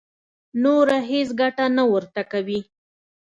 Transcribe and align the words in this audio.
نوره 0.63 0.97
هېڅ 1.09 1.29
ګټه 1.41 1.65
نه 1.77 1.83
ورته 1.93 2.21
کوي. 2.31 2.59